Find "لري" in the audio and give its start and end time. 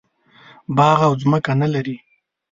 1.73-1.97